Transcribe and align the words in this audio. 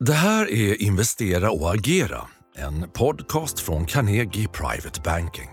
Det 0.00 0.12
här 0.12 0.50
är 0.50 0.82
Investera 0.82 1.50
och 1.50 1.74
agera, 1.74 2.20
en 2.56 2.88
podcast 2.92 3.60
från 3.60 3.86
Carnegie 3.86 4.48
Private 4.48 5.00
Banking. 5.04 5.48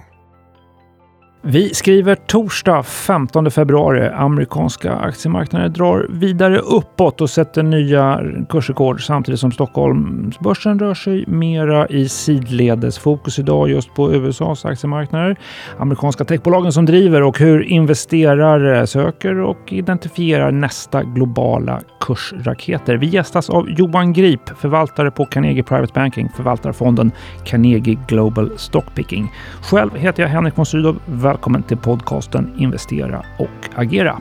Vi 1.46 1.73
skriver 1.73 2.16
torsdag 2.16 2.83
15 2.83 3.51
februari. 3.51 4.08
Amerikanska 4.08 4.93
aktiemarknader 4.93 5.69
drar 5.69 6.08
vidare 6.09 6.59
uppåt 6.59 7.21
och 7.21 7.29
sätter 7.29 7.64
nya 7.64 8.21
kursrekord 8.50 9.05
samtidigt 9.05 9.39
som 9.39 9.52
Stockholmsbörsen 9.52 10.80
rör 10.80 10.94
sig 10.94 11.25
mera 11.28 11.88
i 11.88 12.10
sidledes. 12.10 12.98
Fokus 12.98 13.39
idag 13.39 13.70
just 13.70 13.94
på 13.94 14.14
USAs 14.14 14.66
aktiemarknader. 14.66 15.39
Amerikanska 15.78 16.25
techbolagen 16.25 16.73
som 16.73 16.86
driver 16.86 17.23
och 17.23 17.39
hur 17.39 17.64
investerare 17.64 18.88
söker 18.88 19.39
och 19.39 19.73
identifierar 19.73 20.52
nästa 20.52 21.04
globala 21.04 21.82
kursraketer. 22.04 22.95
Vi 22.95 23.07
gästas 23.07 23.49
av 23.49 23.69
Johan 23.69 24.13
Grip, 24.13 24.49
förvaltare 24.57 25.11
på 25.11 25.25
Carnegie 25.25 25.63
Private 25.63 25.91
Banking, 25.93 26.29
förvaltarfonden 26.36 27.11
Carnegie 27.45 27.97
Global 28.07 28.51
Stockpicking. 28.57 29.32
Själv 29.61 29.95
heter 29.95 30.23
jag 30.23 30.29
Henrik 30.29 30.57
von 30.57 30.65
Sydow 30.65 31.00
välkommen 31.05 31.64
till 31.64 31.78
podcasten 31.78 32.54
Investera 32.58 33.26
och 33.40 33.70
agera. 33.76 34.20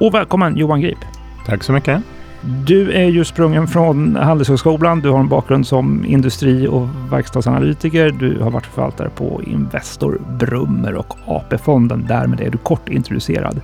Och 0.00 0.14
välkommen 0.14 0.56
Johan 0.56 0.80
Grip. 0.80 0.98
Tack 1.46 1.62
så 1.62 1.72
mycket. 1.72 2.02
Du 2.66 2.92
är 2.92 3.08
ju 3.08 3.24
sprungen 3.24 3.68
från 3.68 4.16
Handelshögskolan. 4.16 5.00
Du 5.00 5.10
har 5.10 5.20
en 5.20 5.28
bakgrund 5.28 5.66
som 5.66 6.04
industri 6.04 6.68
och 6.68 6.88
verkstadsanalytiker. 7.10 8.10
Du 8.10 8.40
har 8.40 8.50
varit 8.50 8.66
förvaltare 8.66 9.08
på 9.08 9.42
Investor, 9.46 10.20
Brummer 10.38 10.94
och 10.94 11.16
AP-fonden. 11.26 12.04
Därmed 12.08 12.40
är 12.40 12.50
du 12.50 12.58
kort 12.58 12.88
introducerad. 12.88 13.60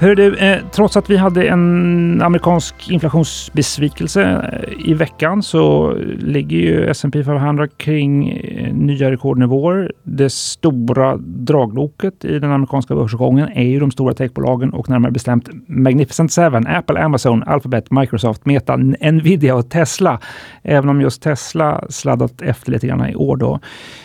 Hör 0.00 0.14
du, 0.14 0.36
eh, 0.36 0.58
trots 0.72 0.96
att 0.96 1.10
vi 1.10 1.16
hade 1.16 1.48
en 1.48 2.22
amerikansk 2.22 2.90
inflationsbesvikelse 2.90 4.22
eh, 4.22 4.90
i 4.90 4.94
veckan 4.94 5.42
så 5.42 5.94
ligger 6.18 6.58
ju 6.58 6.90
S&P 6.90 7.24
500 7.24 7.68
kring 7.68 8.28
eh, 8.28 8.74
nya 8.74 9.10
rekordnivåer. 9.10 9.92
Det 10.02 10.32
stora 10.32 11.16
dragloket 11.16 12.24
i 12.24 12.38
den 12.38 12.52
amerikanska 12.52 12.94
börsuppgången 12.94 13.48
är 13.48 13.62
ju 13.62 13.80
de 13.80 13.90
stora 13.90 14.14
techbolagen 14.14 14.72
och 14.72 14.88
närmare 14.88 15.12
bestämt 15.12 15.48
Magnificent 15.66 16.32
Seven, 16.32 16.66
Apple, 16.66 17.00
Amazon, 17.00 17.42
Alphabet, 17.42 17.90
Microsoft, 17.90 18.46
Meta, 18.46 18.76
Nvidia 18.76 19.54
och 19.54 19.70
Tesla. 19.70 20.20
Även 20.62 20.90
om 20.90 21.00
just 21.00 21.22
Tesla 21.22 21.84
sladdat 21.88 22.42
efter 22.42 22.72
lite 22.72 22.86
grann 22.86 23.08
i 23.08 23.14
år 23.14 23.36
då. 23.36 23.60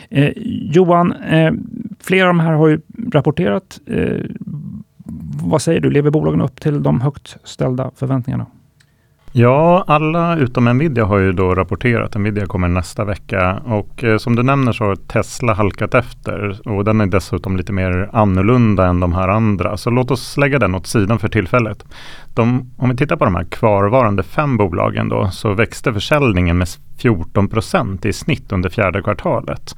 Eh, 0.09 0.31
Johan, 0.45 1.11
eh, 1.11 1.53
flera 1.99 2.27
av 2.29 2.35
de 2.35 2.39
här 2.39 2.51
har 2.51 2.67
ju 2.67 2.81
rapporterat 3.13 3.79
eh, 3.87 4.19
vad 5.43 5.61
säger 5.61 5.79
du, 5.79 5.89
lever 5.89 6.11
bolagen 6.11 6.41
upp 6.41 6.59
till 6.59 6.83
de 6.83 7.01
högt 7.01 7.37
ställda 7.43 7.91
förväntningarna? 7.95 8.45
Ja, 9.35 9.83
alla 9.87 10.37
utom 10.37 10.65
Nvidia 10.65 11.05
har 11.05 11.17
ju 11.17 11.31
då 11.31 11.55
rapporterat. 11.55 12.15
Nvidia 12.15 12.45
kommer 12.45 12.67
nästa 12.67 13.05
vecka 13.05 13.61
och 13.65 14.03
eh, 14.03 14.17
som 14.17 14.35
du 14.35 14.43
nämner 14.43 14.71
så 14.71 14.83
har 14.83 14.95
Tesla 14.95 15.53
halkat 15.53 15.93
efter 15.93 16.67
och 16.67 16.85
den 16.85 17.01
är 17.01 17.05
dessutom 17.05 17.57
lite 17.57 17.73
mer 17.73 18.09
annorlunda 18.13 18.87
än 18.87 18.99
de 18.99 19.13
här 19.13 19.27
andra. 19.27 19.77
Så 19.77 19.89
låt 19.89 20.11
oss 20.11 20.37
lägga 20.37 20.59
den 20.59 20.75
åt 20.75 20.87
sidan 20.87 21.19
för 21.19 21.27
tillfället. 21.27 21.85
De, 22.33 22.71
om 22.77 22.89
vi 22.89 22.95
tittar 22.95 23.15
på 23.15 23.25
de 23.25 23.35
här 23.35 23.43
kvarvarande 23.43 24.23
fem 24.23 24.57
bolagen 24.57 25.09
då 25.09 25.29
så 25.31 25.53
växte 25.53 25.93
försäljningen 25.93 26.57
med 26.57 26.67
14 26.97 27.47
procent 27.47 28.05
i 28.05 28.13
snitt 28.13 28.51
under 28.51 28.69
fjärde 28.69 29.01
kvartalet. 29.01 29.75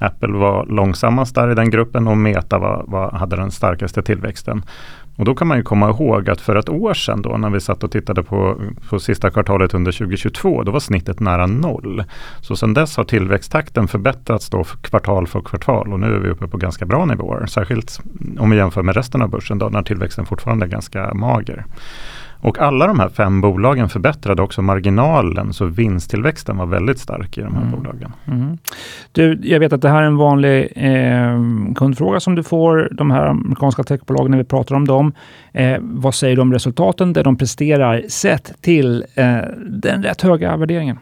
Apple 0.00 0.32
var 0.32 0.66
långsammast 0.66 1.34
där 1.34 1.50
i 1.50 1.54
den 1.54 1.70
gruppen 1.70 2.08
och 2.08 2.16
Meta 2.16 2.58
var, 2.58 2.84
var, 2.86 3.10
hade 3.10 3.36
den 3.36 3.50
starkaste 3.50 4.02
tillväxten. 4.02 4.62
Och 5.16 5.24
då 5.24 5.34
kan 5.34 5.48
man 5.48 5.56
ju 5.56 5.62
komma 5.62 5.88
ihåg 5.90 6.30
att 6.30 6.40
för 6.40 6.56
ett 6.56 6.68
år 6.68 6.94
sedan 6.94 7.22
då 7.22 7.36
när 7.36 7.50
vi 7.50 7.60
satt 7.60 7.84
och 7.84 7.90
tittade 7.90 8.22
på, 8.22 8.60
på 8.88 8.98
sista 8.98 9.30
kvartalet 9.30 9.74
under 9.74 9.92
2022, 9.92 10.62
då 10.62 10.72
var 10.72 10.80
snittet 10.80 11.20
nära 11.20 11.46
noll. 11.46 12.04
Så 12.40 12.56
sedan 12.56 12.74
dess 12.74 12.96
har 12.96 13.04
tillväxttakten 13.04 13.88
förbättrats 13.88 14.50
då 14.50 14.64
för 14.64 14.78
kvartal 14.78 15.26
för 15.26 15.40
kvartal 15.40 15.92
och 15.92 16.00
nu 16.00 16.14
är 16.14 16.18
vi 16.18 16.28
uppe 16.28 16.48
på 16.48 16.56
ganska 16.56 16.86
bra 16.86 17.04
nivåer. 17.04 17.46
Särskilt 17.46 18.00
om 18.38 18.50
vi 18.50 18.56
jämför 18.56 18.82
med 18.82 18.96
resten 18.96 19.22
av 19.22 19.30
börsen 19.30 19.58
då 19.58 19.68
när 19.68 19.82
tillväxten 19.82 20.26
fortfarande 20.26 20.66
är 20.66 20.70
ganska 20.70 21.14
mager. 21.14 21.64
Och 22.46 22.58
alla 22.58 22.86
de 22.86 23.00
här 23.00 23.08
fem 23.08 23.40
bolagen 23.40 23.88
förbättrade 23.88 24.42
också 24.42 24.62
marginalen 24.62 25.52
så 25.52 25.64
vinsttillväxten 25.64 26.56
var 26.56 26.66
väldigt 26.66 26.98
stark 26.98 27.38
i 27.38 27.40
de 27.40 27.54
här 27.54 27.62
mm. 27.62 27.70
bolagen. 27.70 28.12
Mm. 28.26 28.58
Du, 29.12 29.40
jag 29.42 29.60
vet 29.60 29.72
att 29.72 29.82
det 29.82 29.88
här 29.88 30.02
är 30.02 30.06
en 30.06 30.16
vanlig 30.16 30.72
eh, 30.76 31.40
kundfråga 31.74 32.20
som 32.20 32.34
du 32.34 32.42
får, 32.42 32.88
de 32.92 33.10
här 33.10 33.26
amerikanska 33.26 33.82
techbolagen 33.82 34.30
när 34.30 34.38
vi 34.38 34.44
pratar 34.44 34.74
om 34.74 34.86
dem. 34.86 35.12
Eh, 35.52 35.76
vad 35.80 36.14
säger 36.14 36.36
du 36.36 36.42
om 36.42 36.52
resultaten, 36.52 37.12
det 37.12 37.22
de 37.22 37.36
presterar 37.36 38.02
sett 38.08 38.62
till 38.62 39.04
eh, 39.14 39.38
den 39.66 40.02
rätt 40.02 40.22
höga 40.22 40.56
värderingen? 40.56 40.98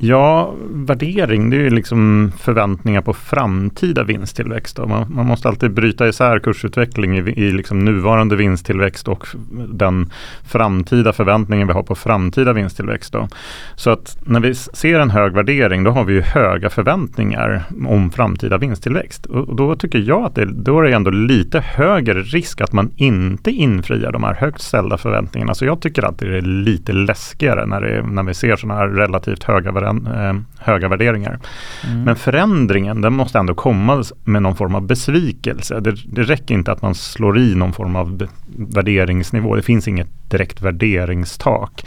Ja, 0.00 0.54
värdering 0.70 1.50
det 1.50 1.56
är 1.56 1.60
ju 1.60 1.70
liksom 1.70 2.32
förväntningar 2.38 3.02
på 3.02 3.12
framtida 3.12 4.04
vinsttillväxt. 4.04 4.78
Man, 4.78 5.14
man, 5.14 5.26
måste 5.26 5.48
alltid 5.48 5.70
bryta 5.70 6.08
isär 6.08 6.38
kursutveckling 6.38 7.18
i, 7.18 7.20
i 7.20 7.50
liksom 7.50 7.84
nuvarande 7.84 8.36
vinsttillväxt 8.36 9.08
och 9.08 9.26
den 9.68 10.10
framtida 10.46 11.12
förväntningen 11.12 11.66
vi 11.66 11.72
har 11.72 11.82
på 11.82 11.94
framtida 11.94 12.52
vinsttillväxt. 12.52 13.12
Då. 13.12 13.28
Så 13.74 13.90
att 13.90 14.18
när 14.26 14.40
vi 14.40 14.54
ser 14.54 15.00
en 15.00 15.10
hög 15.10 15.32
värdering 15.32 15.84
då 15.84 15.90
har 15.90 16.04
vi 16.04 16.12
ju 16.12 16.20
höga 16.20 16.70
förväntningar 16.70 17.62
om 17.86 18.10
framtida 18.10 18.58
vinsttillväxt. 18.58 19.26
Och, 19.26 19.48
och 19.48 19.56
då 19.56 19.76
tycker 19.76 19.98
jag 19.98 20.24
att 20.24 20.34
det, 20.34 20.44
då 20.44 20.78
är 20.78 20.82
det 20.82 20.96
ändå 20.96 21.10
lite 21.10 21.60
högre 21.60 22.22
risk 22.22 22.60
att 22.60 22.72
man 22.72 22.90
inte 22.96 23.50
infriar 23.50 24.12
de 24.12 24.24
här 24.24 24.34
högt 24.34 24.60
ställda 24.60 24.98
förväntningarna. 24.98 25.54
Så 25.54 25.64
jag 25.64 25.80
tycker 25.80 26.02
att 26.02 26.18
det 26.18 26.36
är 26.36 26.40
lite 26.42 26.92
läskigare 26.92 27.66
när, 27.66 27.80
det, 27.80 28.02
när 28.02 28.22
vi 28.22 28.34
ser 28.34 28.56
sådana 28.56 28.80
här 28.80 28.88
relativt 28.88 29.44
höga 29.44 29.72
eh, 29.88 30.34
höga 30.58 30.88
värderingar. 30.88 31.38
Mm. 31.86 32.02
Men 32.02 32.16
förändringen 32.16 33.00
den 33.00 33.12
måste 33.12 33.38
ändå 33.38 33.54
komma 33.54 34.04
med 34.24 34.42
någon 34.42 34.56
form 34.56 34.74
av 34.74 34.86
besvikelse. 34.86 35.80
Det, 35.80 35.94
det 36.06 36.22
räcker 36.22 36.54
inte 36.54 36.72
att 36.72 36.82
man 36.82 36.94
slår 36.94 37.38
i 37.38 37.54
någon 37.54 37.72
form 37.72 37.96
av 37.96 38.28
värderingsnivå. 38.56 39.56
Det 39.56 39.62
finns 39.62 39.88
inget 39.88 40.08
direkt 40.28 40.62
värderingstak. 40.62 41.86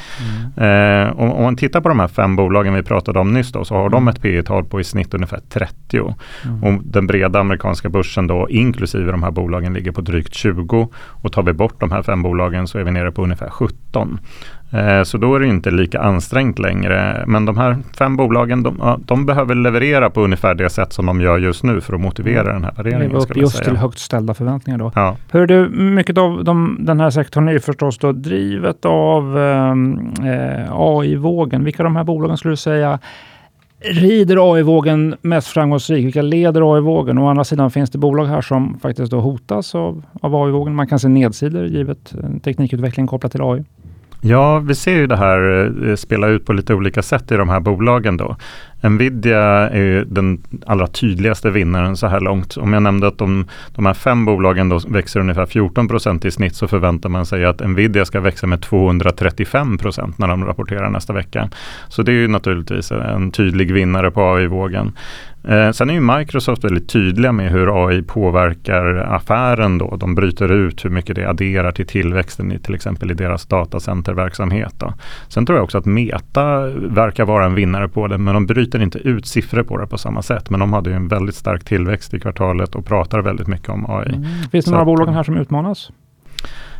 Mm. 0.56 1.08
Eh, 1.08 1.20
om, 1.20 1.32
om, 1.32 1.44
man 1.44 1.56
tittar 1.56 1.82
på 1.82 1.90
de 1.90 2.00
här 2.00 2.08
fem 2.08 2.36
bolagen 2.36 2.74
vi 2.74 2.84
pratade 2.84 3.20
om 3.20 3.34
nyss 3.34 3.52
då, 3.52 3.66
så 3.66 3.76
har 3.76 3.82
mm. 3.82 3.92
de 3.92 4.08
ett 4.08 4.22
P 4.22 4.44
tal 4.44 4.66
på 4.66 4.82
i 4.82 4.84
snitt 4.84 5.14
ungefär 5.14 5.40
30. 5.50 6.16
Mm. 6.46 6.64
Och 6.64 6.84
den 6.84 7.08
breda 7.08 7.40
amerikanska 7.40 7.90
börsen 7.90 8.28
då 8.28 8.50
inklusive 8.50 9.12
de 9.12 9.24
här 9.24 9.32
bolagen 9.32 9.74
ligger 9.74 9.92
på 9.92 10.02
drygt 10.02 10.34
20. 10.34 10.90
Och 10.96 11.32
tar 11.32 11.44
vi 11.44 11.54
bort 11.54 11.80
de 11.80 11.92
här 11.92 12.04
fem 12.04 12.24
bolagen 12.24 12.68
så 12.68 12.78
är 12.78 12.84
vi 12.84 12.92
nere 12.92 13.12
på 13.12 13.24
ungefär 13.24 13.50
17. 13.50 14.20
Eh, 14.74 15.04
så 15.04 15.18
då 15.18 15.36
är 15.36 15.40
det 15.40 15.48
inte 15.48 15.72
lika 15.72 16.00
ansträngt 16.00 16.60
längre. 16.60 17.24
Men 17.28 17.46
de 17.46 17.58
här 17.58 17.78
fem 17.98 18.18
bolagen 18.18 18.64
de, 18.64 19.02
de, 19.06 19.26
behöver 19.26 19.56
leverera 19.56 20.10
på 20.10 20.22
ungefär 20.22 20.56
det 20.56 20.70
sätt 20.70 20.94
som 20.94 21.06
de 21.06 21.22
gör 21.22 21.38
just 21.38 21.64
nu 21.64 21.82
för 21.82 21.94
att 21.94 22.02
motivera 22.02 22.54
den 22.54 22.64
här 22.64 22.74
värderingen. 22.78 23.08
Leva 23.08 23.20
upp 23.20 23.38
just 23.38 23.64
till 23.64 23.78
högt 23.78 24.00
ställda 24.00 24.34
förväntningar 24.34 24.78
då. 24.80 24.92
Ja. 24.96 25.16
Hör 25.32 25.48
du, 25.48 25.70
mycket 25.70 26.18
av 26.18 26.44
de, 26.44 26.78
den 26.80 27.00
här 27.00 27.10
sektorn 27.10 27.48
är 27.48 27.60
förstås 27.60 27.98
då 27.98 28.12
drivet 28.12 28.86
av 28.86 29.38
ehm, 29.38 30.14
eh, 30.24 30.68
AI-vågen. 30.72 31.64
Vilka 31.64 31.84
av 31.84 31.86
de 31.86 31.96
här 31.96 32.04
bolagen 32.04 32.38
skulle 32.38 32.52
du 32.52 32.58
säga 32.58 33.00
rider 33.84 34.54
AI-vågen 34.54 35.16
mest 35.22 35.48
framgångsrikt? 35.48 36.06
Vilka 36.06 36.22
leder 36.22 36.76
AI-vågen? 36.76 37.18
Å 37.18 37.30
andra 37.30 37.44
sidan 37.44 37.72
finns 37.72 37.90
det 37.90 37.98
bolag 37.98 38.26
här 38.26 38.42
som 38.42 38.80
faktiskt 38.80 39.12
då 39.12 39.20
hotas 39.20 39.76
av, 39.76 40.04
av 40.22 40.36
AI-vågen. 40.36 40.76
Man 40.76 40.88
kan 40.88 41.00
se 41.00 41.08
nedsidor 41.08 41.66
givet 41.66 42.14
teknikutveckling 42.44 43.08
kopplat 43.08 43.32
till 43.32 43.42
AI. 43.42 43.64
Ja, 44.24 44.60
vi 44.60 44.76
ser 44.76 44.94
ju 44.94 45.08
det 45.08 45.18
här 45.18 45.72
eh, 45.90 45.96
spela 45.96 46.28
ut 46.28 46.46
på 46.46 46.54
lite 46.54 46.74
olika 46.74 47.02
sätt 47.02 47.32
i 47.32 47.36
de 47.36 47.50
här 47.50 47.60
bolagen 47.60 48.18
då. 48.18 48.36
Nvidia 48.82 49.70
är 49.70 50.06
den 50.08 50.42
allra 50.66 50.88
tydligaste 50.88 51.50
vinnaren 51.50 51.98
så 51.98 52.08
här 52.08 52.20
långt. 52.20 52.58
Om 52.58 52.74
jag 52.74 52.84
nämnde 52.84 53.08
att 53.08 53.18
de, 53.18 53.46
de 53.76 53.86
här 53.86 53.94
fem 53.94 54.26
bolagen 54.26 54.70
då 54.70 54.80
växer 54.88 55.20
ungefär 55.20 55.46
14 55.46 55.88
procent 55.88 56.26
i 56.26 56.32
snitt 56.32 56.56
så 56.56 56.68
förväntar 56.68 57.10
man 57.10 57.26
sig 57.26 57.46
att 57.46 57.60
Nvidia 57.60 58.06
ska 58.06 58.20
växa 58.20 58.48
med 58.48 58.62
235 58.62 59.78
procent 59.78 60.18
när 60.18 60.28
de 60.28 60.46
rapporterar 60.46 60.90
nästa 60.90 61.14
vecka. 61.14 61.50
Så 61.88 62.04
det 62.04 62.12
är 62.12 62.16
ju 62.16 62.28
naturligtvis 62.28 62.92
en 62.92 63.32
tydlig 63.32 63.74
vinnare 63.74 64.12
på 64.12 64.36
AI-vågen. 64.36 64.94
Eh, 65.44 65.72
sen 65.72 65.90
är 65.90 65.94
ju 65.94 66.02
Microsoft 66.02 66.64
väldigt 66.64 66.90
tydliga 66.90 67.32
med 67.32 67.52
hur 67.52 67.88
AI 67.88 68.02
påverkar 68.02 68.96
affären 68.96 69.78
då. 69.78 69.96
De 69.96 70.16
bryter 70.16 70.52
ut 70.52 70.86
hur 70.86 70.90
mycket 70.90 71.16
det 71.16 71.30
adderar 71.30 71.72
till 71.72 71.88
tillväxten 71.88 72.52
i 72.52 72.60
till 72.60 72.76
exempel 72.76 73.12
i 73.12 73.14
deras 73.14 73.46
datacenterverksamhet. 73.46 74.74
Då. 74.78 74.94
Sen 75.28 75.46
tror 75.46 75.58
jag 75.58 75.64
också 75.64 75.78
att 75.78 75.86
Meta 75.86 76.68
verkar 76.76 77.26
vara 77.26 77.46
en 77.46 77.56
vinnare 77.56 77.88
på 77.88 78.08
det 78.08 78.18
men 78.18 78.34
de 78.34 78.46
bryter 78.46 78.71
inte 78.80 78.98
ut 78.98 79.26
siffror 79.26 79.64
på 79.64 79.78
det 79.78 79.88
på 79.88 79.98
samma 79.98 80.22
sätt. 80.22 80.50
Men 80.50 80.60
de 80.60 80.74
hade 80.74 80.90
ju 80.90 80.96
en 80.96 81.08
väldigt 81.08 81.36
stark 81.36 81.64
tillväxt 81.64 82.14
i 82.14 82.20
kvartalet 82.20 82.76
och 82.76 82.86
pratar 82.86 83.20
väldigt 83.20 83.48
mycket 83.48 83.70
om 83.70 83.86
AI. 83.90 84.16
Mm. 84.16 84.26
Finns 84.52 84.66
det 84.66 84.72
några 84.72 84.86
bolag 84.86 85.08
här 85.08 85.24
som 85.24 85.38
utmanas? 85.38 85.92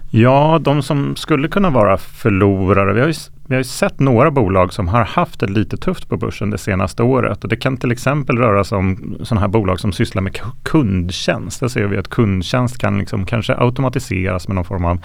Ja, 0.10 0.60
de 0.62 0.82
som 0.82 1.16
skulle 1.16 1.48
kunna 1.48 1.70
vara 1.70 1.98
förlorare. 1.98 2.94
Vi 2.94 3.00
har 3.00 3.08
ju 3.08 3.14
vi 3.48 3.56
har 3.56 3.64
sett 3.64 4.00
några 4.00 4.32
bolag 4.32 4.74
som 4.74 4.88
har 4.88 5.04
haft 5.04 5.40
det 5.40 5.48
lite 5.48 5.78
tufft 5.78 6.10
på 6.10 6.18
börsen 6.18 6.50
det 6.50 6.58
senaste 6.58 7.04
året. 7.04 7.44
Och 7.44 7.50
det 7.50 7.56
kan 7.56 7.78
till 7.78 7.92
exempel 7.92 8.38
röra 8.38 8.64
sig 8.64 8.78
om 8.78 9.18
sådana 9.24 9.42
här 9.42 9.48
bolag 9.48 9.80
som 9.80 9.92
sysslar 9.92 10.22
med 10.22 10.40
kundtjänst. 10.64 11.60
Där 11.60 11.68
ser 11.68 11.86
vi 11.86 11.98
att 11.98 12.08
kundtjänst 12.08 12.78
kan 12.78 12.98
liksom 12.98 13.26
kanske 13.26 13.56
automatiseras 13.58 14.48
med 14.48 14.56
någon 14.56 14.66
form 14.66 14.86
av 14.86 14.98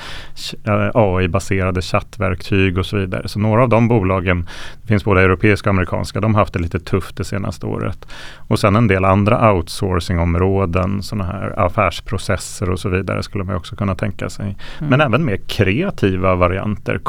eh, 0.64 0.90
AI-baserade 0.94 1.82
chattverktyg 1.82 2.78
och 2.78 2.86
så 2.86 2.96
vidare. 2.96 3.28
Så 3.28 3.38
några 3.38 3.62
av 3.62 3.68
de 3.68 3.88
bolagen, 3.88 4.48
det 4.82 4.88
finns 4.88 5.04
både 5.04 5.22
europeiska 5.22 5.70
och 5.70 5.74
amerikanska, 5.74 6.20
de 6.20 6.34
har 6.34 6.42
haft 6.42 6.52
det 6.52 6.58
lite 6.58 6.80
tufft 6.80 7.16
det 7.16 7.24
senaste 7.24 7.66
året. 7.66 8.06
Och 8.36 8.58
sen 8.58 8.76
en 8.76 8.86
del 8.86 9.04
andra 9.04 9.52
outsourcingområden, 9.52 11.02
sådana 11.02 11.24
här 11.24 11.60
affärsprocesser 11.60 12.70
och 12.70 12.80
så 12.80 12.88
vidare 12.88 13.22
skulle 13.22 13.44
man 13.44 13.56
också 13.56 13.76
kunna 13.76 13.94
tänka 13.94 14.30
sig. 14.30 14.44
Mm. 14.44 14.90
Men 14.90 15.00
även 15.00 15.24
mer 15.24 15.36
kreativa 15.36 16.34
varianter, 16.34 17.00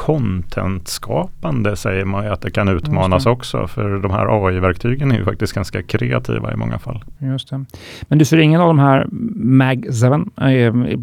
contentskapande 1.42 1.76
säger 1.76 2.06
man 2.06 2.24
ju 2.24 2.30
att 2.30 2.42
det 2.42 2.52
kan 2.52 2.68
utmanas 2.68 3.24
det. 3.24 3.30
också. 3.30 3.68
För 3.68 4.00
de 4.00 4.12
här 4.12 4.48
AI-verktygen 4.48 5.12
är 5.12 5.18
ju 5.18 5.26
faktiskt 5.26 5.54
ganska 5.54 5.84
kreativa 5.84 6.54
i 6.54 6.56
många 6.56 6.80
fall. 6.80 7.04
Just 7.20 7.50
det. 7.50 7.66
Men 8.08 8.18
du 8.18 8.26
ser 8.26 8.38
ingen 8.38 8.62
av 8.62 8.68
de 8.68 8.80
här 8.80 9.06
Mag7 9.36 10.30
äh, 10.38 11.00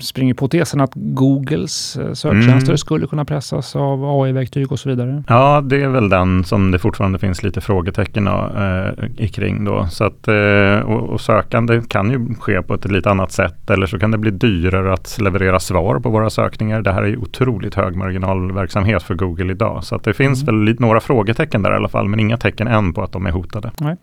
springer 0.00 0.34
på 0.34 0.48
tesen 0.48 0.80
att 0.80 0.92
Googles 0.94 1.96
eh, 1.96 2.12
söktjänster 2.12 2.70
mm. 2.70 2.78
skulle 2.78 3.06
kunna 3.06 3.24
pressas 3.24 3.76
av 3.76 4.04
AI-verktyg 4.04 4.72
och 4.72 4.78
så 4.78 4.88
vidare? 4.88 5.22
Ja, 5.28 5.60
det 5.60 5.82
är 5.82 5.88
väl 5.88 6.08
den 6.08 6.44
som 6.44 6.70
det 6.70 6.78
fortfarande 6.78 7.18
finns 7.18 7.42
lite 7.42 7.60
frågetecken 7.60 8.26
äh, 8.26 9.28
kring 9.28 9.64
då. 9.64 9.86
Så 9.90 10.04
att, 10.04 10.28
äh, 10.28 10.80
och, 10.84 11.08
och 11.08 11.20
sökande 11.20 11.82
kan 11.88 12.10
ju 12.10 12.34
ske 12.40 12.62
på 12.62 12.74
ett 12.74 12.90
lite 12.90 13.10
annat 13.10 13.32
sätt 13.32 13.70
eller 13.70 13.86
så 13.86 13.98
kan 13.98 14.10
det 14.10 14.18
bli 14.18 14.30
dyrare 14.30 14.92
att 14.92 15.18
leverera 15.20 15.60
svar 15.60 16.00
på 16.00 16.10
våra 16.10 16.30
sökningar. 16.30 16.82
Det 16.82 16.92
här 16.92 17.02
är 17.02 17.06
ju 17.06 17.16
otroligt 17.16 17.74
hög 17.74 17.96
marginalverksamhet 17.96 19.02
för 19.06 19.14
Google 19.14 19.52
idag. 19.52 19.84
Så 19.84 19.96
det 19.96 20.14
finns 20.14 20.42
mm. 20.42 20.54
väl 20.54 20.64
lite, 20.64 20.82
några 20.82 21.00
frågetecken 21.00 21.62
där 21.62 21.72
i 21.72 21.74
alla 21.74 21.88
fall, 21.88 22.08
men 22.08 22.20
inga 22.20 22.36
tecken 22.36 22.68
än 22.68 22.92
på 22.92 23.02
att 23.02 23.12
de 23.12 23.26
är 23.26 23.30
hotade. 23.30 23.70
Nej. 23.80 23.96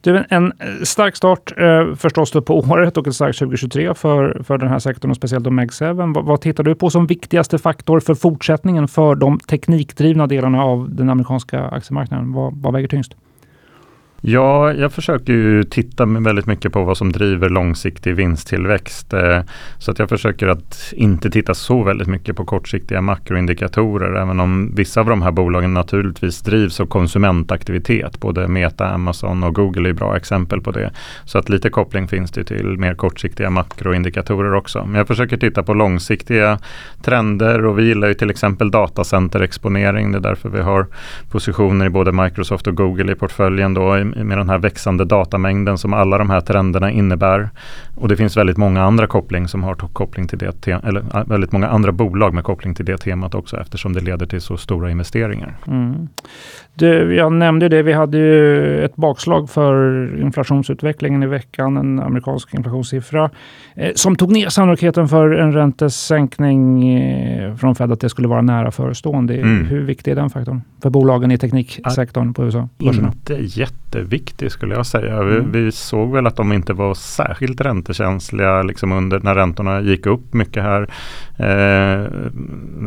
Du, 0.00 0.24
en 0.28 0.52
stark 0.82 1.16
start 1.16 1.52
eh, 1.56 1.94
förstås 1.94 2.32
på 2.32 2.58
året 2.58 2.96
och 2.96 3.06
ett 3.06 3.14
starkt 3.14 3.38
2023 3.38 3.94
för, 3.94 4.42
för 4.44 4.58
den 4.58 4.68
här 4.68 4.78
sektorn 4.78 5.10
och 5.10 5.16
speciellt 5.16 5.46
om 5.46 5.60
Meg7. 5.60 6.12
Vad, 6.14 6.24
vad 6.24 6.40
tittar 6.40 6.64
du 6.64 6.74
på 6.74 6.90
som 6.90 7.06
viktigaste 7.06 7.58
faktor 7.58 8.00
för 8.00 8.14
fortsättningen 8.14 8.88
för 8.88 9.14
de 9.14 9.38
teknikdrivna 9.38 10.26
delarna 10.26 10.62
av 10.62 10.94
den 10.94 11.10
amerikanska 11.10 11.64
aktiemarknaden? 11.64 12.32
Vad, 12.32 12.62
vad 12.62 12.72
väger 12.72 12.88
tyngst? 12.88 13.14
Ja, 14.22 14.72
jag 14.72 14.92
försöker 14.92 15.32
ju 15.32 15.64
titta 15.64 16.04
väldigt 16.04 16.46
mycket 16.46 16.72
på 16.72 16.84
vad 16.84 16.96
som 16.96 17.12
driver 17.12 17.48
långsiktig 17.48 18.14
vinsttillväxt. 18.14 19.12
Eh, 19.12 19.40
så 19.78 19.90
att 19.90 19.98
jag 19.98 20.08
försöker 20.08 20.48
att 20.48 20.92
inte 20.92 21.30
titta 21.30 21.54
så 21.54 21.82
väldigt 21.82 22.08
mycket 22.08 22.36
på 22.36 22.44
kortsiktiga 22.44 23.00
makroindikatorer. 23.00 24.14
Även 24.22 24.40
om 24.40 24.74
vissa 24.74 25.00
av 25.00 25.06
de 25.06 25.22
här 25.22 25.30
bolagen 25.30 25.74
naturligtvis 25.74 26.40
drivs 26.40 26.80
av 26.80 26.86
konsumentaktivitet. 26.86 28.20
Både 28.20 28.48
Meta, 28.48 28.88
Amazon 28.88 29.42
och 29.42 29.54
Google 29.54 29.88
är 29.88 29.92
bra 29.92 30.16
exempel 30.16 30.60
på 30.60 30.70
det. 30.70 30.90
Så 31.24 31.38
att 31.38 31.48
lite 31.48 31.70
koppling 31.70 32.08
finns 32.08 32.30
det 32.30 32.44
till 32.44 32.78
mer 32.78 32.94
kortsiktiga 32.94 33.50
makroindikatorer 33.50 34.54
också. 34.54 34.84
Men 34.84 34.94
jag 34.94 35.06
försöker 35.06 35.36
titta 35.36 35.62
på 35.62 35.74
långsiktiga 35.74 36.58
trender 37.02 37.66
och 37.66 37.78
vi 37.78 37.84
gillar 37.84 38.08
ju 38.08 38.14
till 38.14 38.30
exempel 38.30 38.70
datacenterexponering. 38.70 40.12
Det 40.12 40.18
är 40.18 40.22
därför 40.22 40.48
vi 40.48 40.60
har 40.60 40.86
positioner 41.30 41.86
i 41.86 41.90
både 41.90 42.12
Microsoft 42.12 42.66
och 42.66 42.76
Google 42.76 43.12
i 43.12 43.14
portföljen 43.14 43.74
då 43.74 44.09
med 44.16 44.38
den 44.38 44.48
här 44.48 44.58
växande 44.58 45.04
datamängden 45.04 45.78
som 45.78 45.92
alla 45.92 46.18
de 46.18 46.30
här 46.30 46.40
trenderna 46.40 46.90
innebär. 46.90 47.50
Och 47.96 48.08
det 48.08 48.16
finns 48.16 48.36
väldigt 48.36 48.56
många 48.56 48.82
andra 48.82 49.06
koppling 49.06 49.48
som 49.48 49.62
har 49.62 49.74
koppling 49.74 50.28
till 50.28 50.38
det 50.38 50.68
eller 50.68 51.28
väldigt 51.28 51.52
många 51.52 51.68
andra 51.68 51.92
bolag 51.92 52.34
med 52.34 52.44
koppling 52.44 52.74
till 52.74 52.84
det 52.84 52.98
temat 52.98 53.34
också 53.34 53.56
eftersom 53.60 53.92
det 53.92 54.00
leder 54.00 54.26
till 54.26 54.40
så 54.40 54.56
stora 54.56 54.90
investeringar. 54.90 55.56
Mm. 55.66 56.08
Du, 56.74 57.14
jag 57.14 57.32
nämnde 57.32 57.68
det, 57.68 57.82
vi 57.82 57.92
hade 57.92 58.18
ju 58.18 58.84
ett 58.84 58.96
bakslag 58.96 59.50
för 59.50 60.06
inflationsutvecklingen 60.20 61.22
i 61.22 61.26
veckan, 61.26 61.76
en 61.76 62.00
amerikansk 62.00 62.54
inflationssiffra 62.54 63.30
eh, 63.74 63.90
som 63.94 64.16
tog 64.16 64.32
ner 64.32 64.48
sannolikheten 64.48 65.08
för 65.08 65.30
en 65.30 65.52
räntesänkning 65.52 66.88
eh, 66.94 67.54
från 67.54 67.74
Fed 67.74 67.92
att 67.92 68.00
det 68.00 68.08
skulle 68.08 68.28
vara 68.28 68.42
nära 68.42 68.70
förestående. 68.70 69.34
Mm. 69.34 69.66
Hur 69.66 69.80
viktig 69.80 70.10
är 70.10 70.16
den 70.16 70.30
faktorn 70.30 70.62
för 70.82 70.90
bolagen 70.90 71.30
i 71.30 71.38
tekniksektorn 71.38 72.34
på 72.34 72.44
USA? 72.44 72.68
Inte 72.78 73.34
jätteviktig 74.00 74.52
skulle 74.52 74.74
jag 74.74 74.86
säga. 74.86 75.16
Mm. 75.16 75.52
Vi, 75.52 75.60
vi, 75.60 75.72
såg 75.72 76.12
väl 76.12 76.26
att 76.26 76.36
de 76.36 76.52
inte 76.52 76.72
var 76.72 76.94
särskilt 76.94 77.60
räntekänsliga 77.60 78.62
liksom 78.62 78.92
under 78.92 79.20
när 79.20 79.34
räntorna 79.34 79.80
gick 79.80 80.06
upp 80.06 80.34
mycket 80.34 80.62
här 80.62 80.90
eh, 81.42 82.06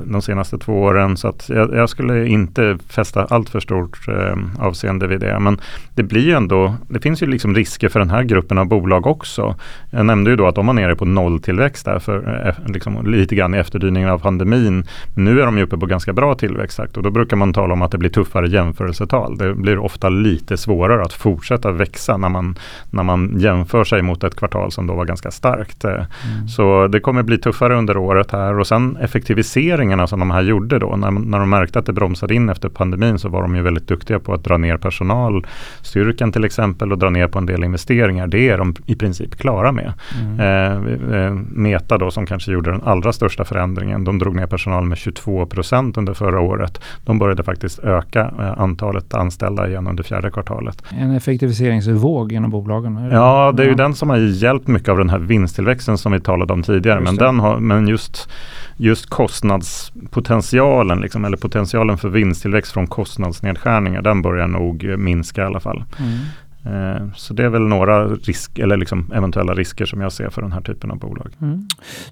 de 0.06 0.22
senaste 0.22 0.58
två 0.58 0.82
åren. 0.82 1.18
Så 1.18 1.28
att 1.28 1.50
jag, 1.50 1.76
jag 1.76 1.90
skulle 1.90 2.28
inte 2.28 2.78
fästa 2.90 3.26
allt 3.26 3.50
för 3.50 3.60
stor 3.60 3.74
stort 3.74 4.08
eh, 4.08 4.66
avseende 4.66 5.08
vid 5.08 5.20
det. 5.20 5.40
Men 5.40 5.58
det 5.96 6.04
blir 6.04 6.22
ju 6.22 6.32
ändå, 6.32 6.76
det 6.88 7.00
finns 7.00 7.24
ju 7.24 7.28
liksom 7.28 7.56
risker 7.56 7.90
för 7.90 8.00
den 8.00 8.10
här 8.10 8.24
gruppen 8.24 8.58
av 8.58 8.66
bolag 8.66 9.08
också. 9.08 9.56
Jag 9.90 10.06
nämnde 10.06 10.30
ju 10.30 10.36
då 10.36 10.48
att 10.48 10.56
de 10.56 10.68
var 10.68 10.74
nere 10.74 10.96
på 10.96 11.06
nolltillväxt 11.06 11.86
där 11.86 12.00
för 12.00 12.48
eh, 12.48 12.74
liksom, 12.74 13.06
lite 13.06 13.36
grann 13.36 13.54
i 13.54 13.58
efterdyningen 13.58 14.10
av 14.10 14.20
pandemin. 14.20 14.84
Nu 15.16 15.42
är 15.42 15.46
de 15.46 15.58
ju 15.58 15.64
uppe 15.64 15.78
på 15.78 15.86
ganska 15.86 16.14
bra 16.14 16.36
tillväxttakt 16.36 16.98
och 16.98 17.04
då 17.04 17.12
brukar 17.12 17.38
man 17.38 17.54
tala 17.54 17.74
om 17.74 17.82
att 17.82 17.92
det 17.92 17.98
blir 17.98 18.10
tuffare 18.10 18.48
jämförelsetal. 18.50 19.38
Det 19.38 19.54
blir 19.54 19.78
ofta 19.78 20.10
lite 20.10 20.58
svårare 20.58 21.02
att 21.02 21.14
fortsätta 21.14 21.72
växa 21.72 22.18
när 22.18 22.30
man, 22.30 22.56
när 22.90 23.04
man 23.04 23.40
jämför 23.40 23.84
sig 23.84 24.02
mot 24.02 24.24
ett 24.24 24.36
kvartal 24.36 24.72
som 24.72 24.88
då 24.88 24.94
var 24.94 25.06
ganska 25.06 25.32
starkt. 25.32 25.86
Eh, 25.86 25.92
mm. 25.92 26.48
Så 26.48 26.88
det 26.88 27.00
kommer 27.00 27.24
bli 27.24 27.38
tuffare 27.38 27.76
under 27.76 27.98
året 27.98 28.32
här 28.32 28.43
och 28.52 28.68
sen 28.68 28.98
effektiviseringarna 28.98 30.08
som 30.08 30.20
de 30.20 30.32
här 30.32 30.42
gjorde 30.42 30.80
då 30.80 30.96
när, 30.96 31.12
när 31.12 31.40
de 31.40 31.50
märkte 31.50 31.80
att 31.80 31.86
det 31.86 31.94
bromsade 31.94 32.36
in 32.36 32.50
efter 32.50 32.70
pandemin 32.70 33.20
så 33.20 33.30
var 33.30 33.42
de 33.42 33.56
ju 33.56 33.62
väldigt 33.62 33.88
duktiga 33.88 34.20
på 34.20 34.34
att 34.34 34.44
dra 34.44 34.58
ner 34.58 34.78
personalstyrkan 34.78 36.32
till 36.32 36.44
exempel 36.44 36.92
och 36.92 36.98
dra 36.98 37.10
ner 37.10 37.28
på 37.28 37.40
en 37.40 37.46
del 37.46 37.64
investeringar. 37.64 38.28
Det 38.28 38.50
är 38.50 38.58
de 38.58 38.76
i 38.86 38.96
princip 38.96 39.36
klara 39.36 39.72
med. 39.72 39.94
Mm. 40.22 40.40
Eh, 40.40 41.18
eh 41.18 41.34
Meta 41.50 41.98
då 41.98 42.12
som 42.12 42.26
kanske 42.26 42.52
gjorde 42.52 42.72
den 42.72 42.82
allra 42.84 43.14
största 43.14 43.46
förändringen. 43.46 44.04
De 44.04 44.20
drog 44.20 44.36
ner 44.36 44.48
personal 44.48 44.86
med 44.86 44.98
22 44.98 45.46
procent 45.46 45.98
under 45.98 46.14
förra 46.14 46.40
året. 46.40 46.82
De 47.06 47.20
började 47.20 47.44
faktiskt 47.44 47.80
öka 47.80 48.32
eh, 48.40 48.62
antalet 48.62 49.14
anställda 49.14 49.68
igen 49.68 49.88
under 49.88 50.04
fjärde 50.04 50.32
kvartalet. 50.32 50.84
En 50.90 51.12
effektiviseringsvåg 51.12 52.32
inom 52.32 52.52
bolagen? 52.52 53.10
Ja, 53.12 53.54
det 53.58 53.64
är 53.64 53.68
ju 53.68 53.76
den 53.76 53.94
som 53.94 54.10
har 54.10 54.18
hjälpt 54.18 54.68
mycket 54.68 54.90
av 54.90 54.98
den 54.98 55.10
här 55.10 55.20
vinsttillväxten 55.20 55.98
som 55.98 56.12
vi 56.12 56.20
talade 56.20 56.54
om 56.54 56.64
tidigare. 56.64 57.00
men, 57.00 57.16
den 57.16 57.40
har, 57.40 57.60
men 57.60 57.88
just 57.88 58.30
just 58.78 59.10
kostnadspotentialen, 59.10 61.02
liksom, 61.02 61.26
eller 61.26 61.38
potentialen 61.38 61.98
för 61.98 62.10
vinsttillväxt 62.10 62.72
från 62.72 62.88
kostnadsnedskärningar, 62.88 64.02
den 64.02 64.22
börjar 64.22 64.48
nog 64.48 64.98
minska 64.98 65.42
i 65.42 65.46
alla 65.46 65.60
fall. 65.60 65.84
Mm. 66.00 66.20
Eh, 66.66 67.14
så 67.16 67.34
det 67.34 67.44
är 67.44 67.50
väl 67.50 67.62
några 67.62 68.08
risk, 68.08 68.60
eller 68.60 68.78
liksom 68.78 69.12
eventuella 69.16 69.54
risker 69.54 69.86
som 69.86 70.02
jag 70.02 70.12
ser 70.12 70.30
för 70.30 70.42
den 70.42 70.52
här 70.52 70.62
typen 70.62 70.92
av 70.92 70.98
bolag. 70.98 71.34
Mm. 71.42 71.68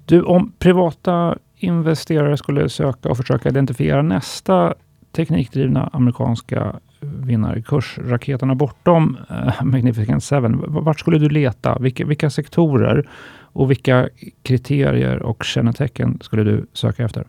Du, 0.06 0.22
om 0.22 0.52
privata 0.58 1.36
investerare 1.56 2.36
skulle 2.36 2.68
söka 2.68 3.08
och 3.08 3.16
försöka 3.16 3.48
identifiera 3.48 4.02
nästa 4.02 4.74
teknikdrivna 5.12 5.90
amerikanska 5.92 6.72
vinnare, 7.00 7.62
kursraketerna 7.62 8.54
bortom 8.54 9.16
uh, 9.30 9.64
Magnificent 9.64 10.24
Seven, 10.24 10.64
vart 10.66 11.00
skulle 11.00 11.18
du 11.18 11.28
leta? 11.28 11.78
Vilka, 11.78 12.04
vilka 12.06 12.30
sektorer 12.30 13.08
och 13.52 13.70
vilka 13.70 14.08
kriterier 14.42 15.22
och 15.22 15.44
kännetecken 15.44 16.18
skulle 16.20 16.44
du 16.44 16.66
söka 16.72 17.04
efter? 17.04 17.24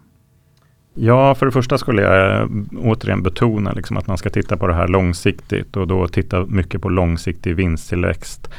Ja, 0.94 1.36
för 1.36 1.46
det 1.46 1.52
första 1.52 1.78
skulle 1.78 2.02
jag 2.02 2.42
eh, 2.42 2.48
återigen 2.78 3.24
betona 3.24 3.72
liksom 3.72 3.98
att 3.98 4.08
man 4.08 4.18
ska 4.18 4.30
titta 4.30 4.58
på 4.58 4.68
det 4.68 4.74
här 4.74 4.88
långsiktigt 4.88 5.78
och 5.78 5.88
då 5.88 6.08
titta 6.08 6.46
mycket 6.46 6.82
på 6.82 6.90
långsiktig 6.90 7.56
vinsttillväxt. 7.56 8.50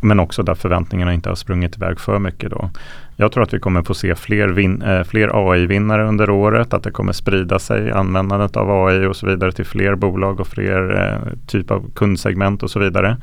Men 0.00 0.20
också 0.20 0.42
där 0.42 0.54
förväntningarna 0.54 1.14
inte 1.14 1.28
har 1.28 1.36
sprungit 1.36 1.76
iväg 1.76 2.00
för 2.00 2.18
mycket 2.18 2.50
då. 2.50 2.70
Jag 3.20 3.32
tror 3.32 3.42
att 3.42 3.54
vi 3.54 3.58
kommer 3.58 3.82
få 3.82 3.94
se 3.94 4.14
fler, 4.14 4.48
vin, 4.48 4.82
eh, 4.82 5.02
fler 5.02 5.30
AI-vinnare 5.34 6.08
under 6.08 6.30
året, 6.30 6.74
att 6.74 6.82
det 6.82 6.90
kommer 6.90 7.12
sprida 7.12 7.58
sig 7.58 7.90
användandet 7.90 8.56
av 8.56 8.86
AI 8.86 9.06
och 9.06 9.16
så 9.16 9.26
vidare 9.26 9.52
till 9.52 9.64
fler 9.64 9.94
bolag 9.94 10.40
och 10.40 10.46
fler 10.46 10.96
eh, 10.96 11.32
typ 11.46 11.70
av 11.70 11.90
kundsegment 11.94 12.62
och 12.62 12.70
så 12.70 12.78
vidare. 12.78 13.16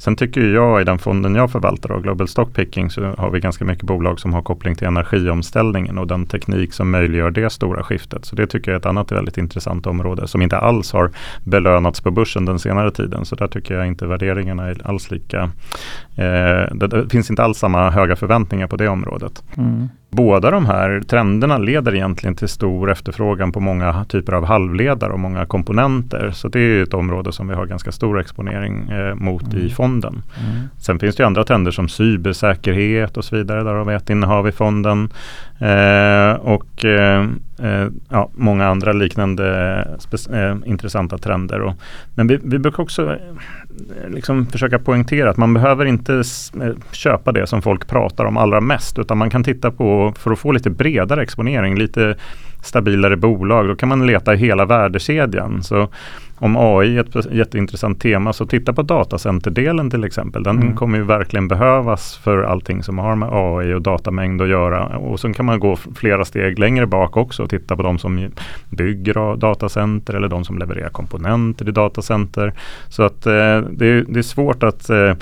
Sen 0.00 0.16
tycker 0.16 0.40
jag 0.40 0.80
i 0.80 0.84
den 0.84 0.98
fonden 0.98 1.34
jag 1.34 1.50
förvaltar, 1.50 1.92
och 1.92 2.02
Global 2.02 2.28
Stock 2.28 2.54
Picking, 2.54 2.90
så 2.90 3.14
har 3.18 3.30
vi 3.30 3.40
ganska 3.40 3.64
mycket 3.64 3.84
bolag 3.84 4.20
som 4.20 4.32
har 4.32 4.42
koppling 4.42 4.74
till 4.74 4.86
energiomställningen 4.86 5.98
och 5.98 6.06
den 6.06 6.26
teknik 6.26 6.72
som 6.72 6.90
möjliggör 6.90 7.30
det 7.30 7.50
stora 7.50 7.82
skiftet. 7.82 8.24
Så 8.24 8.36
det 8.36 8.46
tycker 8.46 8.70
jag 8.70 8.76
är 8.76 8.80
ett 8.80 8.86
annat 8.86 9.12
väldigt 9.12 9.38
intressant 9.38 9.86
område 9.86 10.28
som 10.28 10.42
inte 10.42 10.58
alls 10.58 10.92
har 10.92 11.10
belönats 11.44 12.00
på 12.00 12.10
börsen 12.10 12.44
den 12.44 12.58
senare 12.58 12.90
tiden. 12.90 13.24
Så 13.24 13.36
där 13.36 13.48
tycker 13.48 13.74
jag 13.74 13.86
inte 13.86 14.06
värderingarna 14.06 14.66
är 14.66 14.80
alls 14.84 15.10
lika. 15.10 15.42
Eh, 16.16 16.74
det, 16.74 16.86
det, 16.90 17.08
finns 17.10 17.30
inte 17.30 17.42
alls 17.42 17.58
samma 17.58 17.90
höga 17.90 18.16
förväntningar 18.16 18.66
på 18.66 18.76
det 18.76 18.88
området. 18.88 19.39
Mm. 19.56 19.88
båda 20.10 20.50
de 20.50 20.66
här 20.66 21.00
trenderna 21.00 21.58
leder 21.58 21.94
egentligen 21.94 22.34
till 22.34 22.48
stor 22.48 22.90
efterfrågan 22.90 23.52
på 23.52 23.60
många 23.60 24.04
typer 24.04 24.32
av 24.32 24.44
halvledare 24.44 25.12
och 25.12 25.18
många 25.18 25.46
komponenter. 25.46 26.30
Så 26.30 26.48
det 26.48 26.60
är 26.60 26.82
ett 26.82 26.94
område 26.94 27.32
som 27.32 27.48
vi 27.48 27.54
har 27.54 27.66
ganska 27.66 27.92
stor 27.92 28.20
exponering 28.20 28.90
eh, 28.90 29.14
mot 29.14 29.52
mm. 29.52 29.66
i 29.66 29.70
fonden. 29.70 30.12
Mm. 30.12 30.68
Sen 30.78 30.98
finns 30.98 31.16
det 31.16 31.26
andra 31.26 31.44
trender 31.44 31.70
som 31.70 31.88
cybersäkerhet 31.88 33.16
och 33.16 33.24
så 33.24 33.36
vidare. 33.36 33.62
Där 33.62 33.74
har 33.74 33.84
vi 33.84 33.94
ett 33.94 34.10
innehav 34.10 34.48
i 34.48 34.52
fonden. 34.52 35.12
Eh, 35.58 36.32
och 36.32 36.84
eh, 36.84 37.28
eh 37.62 37.88
ja, 38.08 38.30
många 38.34 38.66
andra 38.66 38.92
liknande 38.92 39.48
eh, 40.32 40.56
intressanta 40.64 41.18
trender. 41.18 41.60
Och, 41.60 41.74
men 42.14 42.26
vi, 42.26 42.38
vi 42.42 42.58
brukar 42.58 42.82
också 42.82 43.16
liksom 44.08 44.46
försöka 44.46 44.78
poängtera 44.78 45.30
att 45.30 45.36
man 45.36 45.54
behöver 45.54 45.84
inte 45.84 46.14
eh, 46.62 46.72
köpa 46.92 47.32
det 47.32 47.46
som 47.46 47.62
folk 47.62 47.88
pratar 47.88 48.24
om 48.24 48.36
allra 48.36 48.60
mest 48.60 48.98
utan 48.98 49.18
man 49.18 49.30
kan 49.30 49.44
titta 49.44 49.70
på, 49.70 50.14
för 50.18 50.30
att 50.30 50.38
få 50.38 50.52
lite 50.52 50.70
bredare 50.70 51.22
exponering, 51.22 51.78
lite 51.78 52.16
stabilare 52.62 53.16
bolag, 53.16 53.68
då 53.68 53.76
kan 53.76 53.88
man 53.88 54.06
leta 54.06 54.34
i 54.34 54.36
hela 54.36 54.64
värdekedjan. 54.64 55.62
Så 55.62 55.88
om 56.42 56.56
AI 56.56 56.96
är 56.96 57.18
ett 57.18 57.32
jätteintressant 57.32 58.00
tema 58.00 58.32
så 58.32 58.46
titta 58.46 58.72
på 58.72 58.82
datacenterdelen 58.82 59.90
till 59.90 60.04
exempel. 60.04 60.42
Den 60.42 60.56
mm. 60.56 60.76
kommer 60.76 60.98
ju 60.98 61.04
verkligen 61.04 61.48
behövas 61.48 62.16
för 62.16 62.42
allting 62.42 62.82
som 62.82 62.98
har 62.98 63.16
med 63.16 63.28
AI 63.32 63.74
och 63.74 63.82
datamängd 63.82 64.42
att 64.42 64.48
göra. 64.48 64.86
Och 64.86 65.20
sen 65.20 65.34
kan 65.34 65.46
man 65.46 65.60
gå 65.60 65.76
flera 65.76 66.24
steg 66.24 66.58
längre 66.58 66.86
bak 66.86 67.16
också 67.16 67.42
och 67.42 67.50
titta 67.50 67.76
på 67.76 67.82
de 67.82 67.98
som 67.98 68.30
bygger 68.70 69.36
datacenter 69.36 70.14
eller 70.14 70.28
de 70.28 70.44
som 70.44 70.58
levererar 70.58 70.88
komponenter 70.88 71.68
i 71.68 71.72
datacenter. 71.72 72.52
Så 72.88 73.02
att 73.02 73.26
eh, 73.26 73.32
det, 73.70 73.86
är, 73.86 74.04
det, 74.08 74.18
är, 74.18 74.22
svårt 74.22 74.62
att 74.62 74.90
eh, 74.90 75.14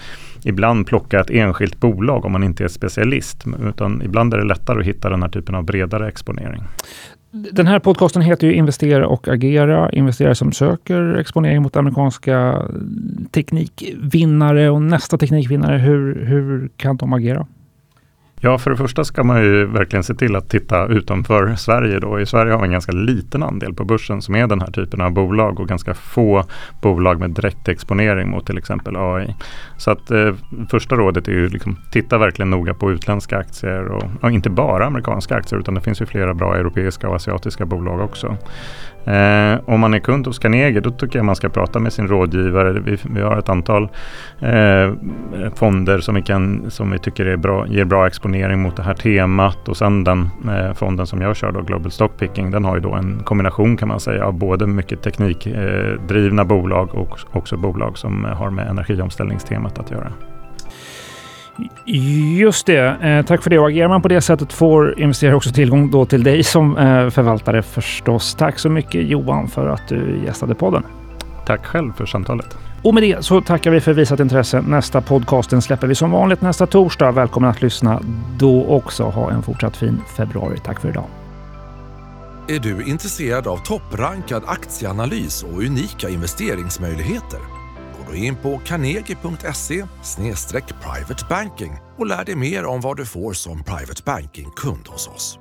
ibland 0.45 0.87
plocka 0.87 1.21
ett 1.21 1.31
enskilt 1.31 1.81
bolag 1.81 2.25
om 2.25 2.33
man 2.33 2.45
inte 2.45 2.65
är 2.65 2.69
specialist. 2.69 3.45
Utan 3.69 4.03
ibland 4.03 4.35
är 4.35 4.39
det 4.39 4.45
lättare 4.45 4.81
att 4.81 4.87
hitta 4.87 5.11
den 5.11 5.23
här 5.23 5.31
typen 5.31 5.55
av 5.55 5.65
bredare 5.65 6.09
exponering. 6.09 6.63
Den 7.31 7.67
här 7.67 7.79
podcasten 7.79 8.23
heter 8.23 8.47
ju 8.47 8.55
Investera 8.55 9.07
och 9.07 9.29
agera. 9.29 9.91
Investerare 9.91 10.35
som 10.35 10.53
söker 10.53 11.17
exponering 11.17 11.63
mot 11.63 11.77
amerikanska 11.77 12.63
teknikvinnare 13.31 14.71
och 14.71 14.83
nästa 14.83 15.19
teknikvinnare. 15.19 15.79
Hur, 15.79 16.25
hur 16.25 16.71
kan 16.77 16.97
de 16.97 17.13
agera? 17.13 17.47
Ja, 18.41 18.59
för 18.59 18.71
det 18.71 18.77
första 18.77 19.05
ska 19.05 19.25
man 19.25 19.43
ju 19.43 19.67
verkligen 19.67 20.03
se 20.03 20.15
till 20.15 20.37
att 20.37 20.49
titta 20.49 20.87
utanför 20.87 21.55
Sverige. 21.55 21.99
Då. 21.99 22.21
I 22.21 22.27
Sverige 22.27 22.53
har 22.53 22.59
vi 22.59 22.67
en 22.67 22.73
ganska 22.73 22.93
liten 22.93 23.43
andel 23.43 23.75
på 23.75 23.85
börsen 23.85 24.23
som 24.23 24.35
är 24.35 24.47
den 24.47 24.61
här 24.61 24.71
typen 24.71 25.01
av 25.01 25.13
bolag 25.13 25.61
och 25.61 25.69
ganska 25.69 25.95
få 25.95 26.45
bolag 26.83 27.21
med 27.21 27.31
direktexponering 27.31 28.31
mot 28.31 28.47
till 28.47 28.59
exempel 28.59 28.97
AI. 28.97 29.35
Så 29.77 29.91
att 29.91 30.11
eh, 30.11 30.35
första 30.71 30.97
rådet 30.97 31.29
är 31.29 31.33
ju 31.33 31.49
liksom 31.49 31.77
titta 31.91 32.19
verkligen 32.19 32.51
noga 32.51 32.75
på 32.75 32.93
utländska 32.93 33.39
aktier 33.39 33.89
och, 33.89 34.05
och, 34.21 34.31
inte 34.31 34.51
bara 34.51 34.87
amerikanska 34.87 35.37
aktier 35.37 35.61
utan 35.61 35.75
det 35.75 35.81
finns 35.81 36.01
ju 36.01 36.07
flera 36.07 36.35
bra 36.35 36.57
europeiska 36.57 37.09
och 37.09 37.15
asiatiska 37.15 37.67
bolag 37.67 38.01
också. 38.01 38.37
Eh, 39.05 39.59
om 39.65 39.81
man 39.81 39.95
är 39.95 39.99
kund 39.99 40.27
hos 40.27 40.39
Carnegie 40.39 40.81
då 40.81 40.91
tycker 40.91 41.19
jag 41.19 41.27
man 41.27 41.37
ska 41.37 41.49
prata 41.49 41.79
med 41.79 41.93
sin 41.93 42.09
rådgivare. 42.09 42.81
Vi, 42.81 42.99
vi 43.03 43.21
har 43.21 43.39
ett 43.39 43.49
antal 43.49 43.89
eh, 44.41 44.93
fonder 45.55 45.99
som 45.99 46.15
vi, 46.15 46.23
kan, 46.23 46.71
som 46.71 46.91
vi 46.91 46.99
tycker 46.99 47.27
är 47.27 47.37
bra, 47.37 47.67
ger 47.67 47.85
bra 47.85 48.07
exponering 48.07 48.28
mot 48.57 48.77
det 48.77 48.83
här 48.83 48.95
temat 48.95 49.69
och 49.69 49.77
sen 49.77 50.05
den 50.05 50.31
eh, 50.49 50.75
fonden 50.75 51.07
som 51.07 51.21
jag 51.21 51.37
kör 51.37 51.53
då, 51.53 51.63
Global 51.63 51.91
Stock 51.91 52.19
Picking, 52.19 52.51
den 52.51 52.65
har 52.65 52.75
ju 52.75 52.81
då 52.81 52.95
en 52.95 53.23
kombination 53.25 53.77
kan 53.77 53.89
man 53.89 54.01
säga 54.01 54.27
av 54.27 54.33
både 54.33 54.67
mycket 54.67 55.03
teknikdrivna 55.03 56.45
bolag 56.45 56.95
och 56.95 57.19
också 57.33 57.57
bolag 57.57 57.99
som 57.99 58.25
har 58.25 58.51
med 58.51 58.69
energiomställningstemat 58.69 59.79
att 59.79 59.91
göra. 59.91 60.13
Just 62.39 62.67
det. 62.67 62.97
Eh, 63.03 63.25
tack 63.25 63.43
för 63.43 63.51
det. 63.51 63.59
Och 63.59 63.69
agerar 63.69 63.89
man 63.89 64.03
på 64.03 64.09
det 64.09 64.21
sättet 64.21 64.53
får 64.53 65.01
investerare 65.01 65.35
också 65.35 65.51
tillgång 65.51 65.91
då 65.91 66.07
till 66.07 66.23
dig 66.23 66.43
som 66.43 66.77
eh, 66.77 67.11
förvaltare 67.11 67.63
förstås. 67.63 68.35
Tack 68.35 68.59
så 68.59 68.69
mycket 68.69 69.09
Johan 69.09 69.49
för 69.49 69.69
att 69.69 69.89
du 69.89 70.21
gästade 70.25 70.55
podden. 70.55 70.83
Tack 71.47 71.67
själv 71.67 71.93
för 71.93 72.07
samtalet. 72.07 72.68
Och 72.83 72.95
med 72.95 73.03
det 73.03 73.25
så 73.25 73.41
tackar 73.41 73.71
vi 73.71 73.81
för 73.81 73.93
visat 73.93 74.21
intresse. 74.21 74.61
Nästa 74.61 75.01
podcasten 75.01 75.63
släpper 75.63 75.87
vi 75.87 75.95
som 75.95 76.11
vanligt 76.11 76.41
nästa 76.41 76.67
torsdag. 76.67 77.13
Välkommen 77.13 77.51
att 77.51 77.63
lyssna 77.63 78.03
då 78.39 78.67
också. 78.67 79.03
Ha 79.05 79.31
en 79.31 79.43
fortsatt 79.43 79.77
fin 79.77 80.03
februari. 80.17 80.59
Tack 80.65 80.81
för 80.81 80.89
idag. 80.89 81.05
Är 82.49 82.59
du 82.59 82.85
intresserad 82.85 83.47
av 83.47 83.57
topprankad 83.57 84.43
aktieanalys 84.47 85.43
och 85.43 85.59
unika 85.59 86.09
investeringsmöjligheter? 86.09 87.41
Gå 87.99 88.11
då 88.11 88.17
in 88.17 88.37
på 88.37 88.61
carnegie.se 88.65 89.85
private 90.83 91.25
banking 91.29 91.73
och 91.99 92.07
lär 92.07 92.25
dig 92.25 92.37
mer 92.37 92.65
om 92.65 92.81
vad 92.81 92.97
du 92.97 93.07
får 93.07 93.33
som 93.33 93.65
private 93.65 94.03
banking-kund 94.05 94.87
hos 94.89 95.09
oss. 95.09 95.39